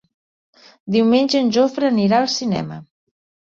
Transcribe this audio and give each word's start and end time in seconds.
Diumenge 0.95 1.39
en 1.43 1.53
Jofre 1.59 1.93
anirà 1.95 2.21
al 2.25 2.33
cinema. 2.41 2.83